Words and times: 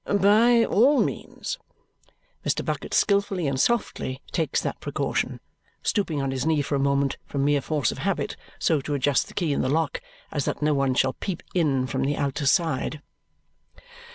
"By 0.05 0.65
all 0.65 0.99
means." 1.03 1.59
Mr. 2.43 2.65
Bucket 2.65 2.91
skilfully 2.91 3.45
and 3.45 3.59
softly 3.59 4.19
takes 4.31 4.59
that 4.61 4.79
precaution, 4.79 5.39
stooping 5.83 6.19
on 6.23 6.31
his 6.31 6.43
knee 6.43 6.63
for 6.63 6.73
a 6.73 6.79
moment 6.79 7.17
from 7.27 7.45
mere 7.45 7.61
force 7.61 7.91
of 7.91 7.99
habit 7.99 8.35
so 8.57 8.81
to 8.81 8.95
adjust 8.95 9.27
the 9.27 9.35
key 9.35 9.53
in 9.53 9.61
the 9.61 9.69
lock 9.69 10.01
as 10.31 10.45
that 10.45 10.59
no 10.59 10.73
one 10.73 10.95
shall 10.95 11.13
peep 11.13 11.43
in 11.53 11.85
from 11.85 12.03
the 12.03 12.17
outerside. 12.17 13.03